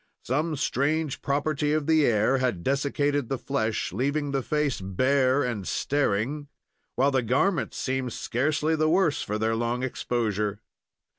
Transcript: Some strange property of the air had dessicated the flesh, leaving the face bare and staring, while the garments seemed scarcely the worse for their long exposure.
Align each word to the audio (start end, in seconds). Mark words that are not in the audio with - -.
Some 0.23 0.55
strange 0.55 1.21
property 1.21 1.73
of 1.73 1.85
the 1.85 2.07
air 2.07 2.39
had 2.39 2.63
dessicated 2.63 3.29
the 3.29 3.37
flesh, 3.37 3.93
leaving 3.93 4.31
the 4.31 4.41
face 4.41 4.81
bare 4.81 5.43
and 5.43 5.67
staring, 5.67 6.47
while 6.95 7.11
the 7.11 7.21
garments 7.21 7.77
seemed 7.77 8.11
scarcely 8.11 8.75
the 8.75 8.89
worse 8.89 9.21
for 9.21 9.37
their 9.37 9.55
long 9.55 9.83
exposure. 9.83 10.59